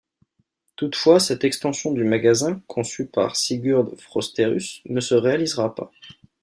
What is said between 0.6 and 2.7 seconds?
Toutefois, cette extension du magasin,